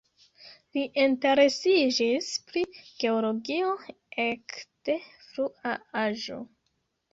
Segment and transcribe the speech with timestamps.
[0.77, 2.65] Li interesiĝis pri
[3.05, 3.77] geologio
[4.27, 4.59] ek
[4.91, 6.43] de frua aĝo.